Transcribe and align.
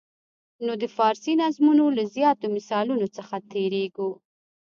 نو 0.65 0.73
د 0.81 0.83
فارسي 0.95 1.33
نظمونو 1.43 1.83
له 1.97 2.03
زیاتو 2.15 2.45
مثالونو 2.55 3.07
څخه 3.17 3.35
تېریږو. 3.51 4.09